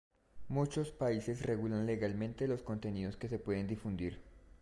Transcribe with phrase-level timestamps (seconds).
[0.47, 4.19] Muchos países regulan legalmente los contenidos que se pueden difundir.